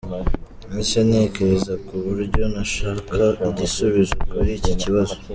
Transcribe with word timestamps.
Nahise 0.67 0.99
ntekereza 1.07 1.73
ku 1.85 1.95
buryo 2.05 2.43
nashaka 2.53 3.17
igisubizo 3.49 4.13
kuri 4.29 4.51
iki 4.59 4.73
kibazo. 4.81 5.15